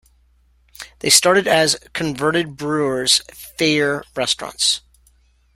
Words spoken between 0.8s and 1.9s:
They started as